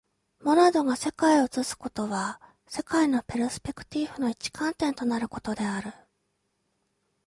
[0.41, 5.93] モナドが世界を映すことは、世界のペルスペクティーフの一観点となることである。